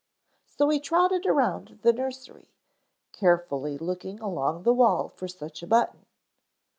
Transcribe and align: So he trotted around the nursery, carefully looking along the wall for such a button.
So 0.47 0.67
he 0.69 0.79
trotted 0.79 1.27
around 1.27 1.77
the 1.83 1.93
nursery, 1.93 2.49
carefully 3.11 3.77
looking 3.77 4.19
along 4.19 4.63
the 4.63 4.73
wall 4.73 5.09
for 5.09 5.27
such 5.27 5.61
a 5.61 5.67
button. 5.67 6.07